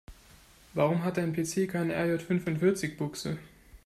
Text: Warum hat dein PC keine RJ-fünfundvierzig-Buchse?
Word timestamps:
Warum 0.73 1.03
hat 1.03 1.17
dein 1.17 1.31
PC 1.31 1.67
keine 1.67 1.93
RJ-fünfundvierzig-Buchse? 1.93 3.37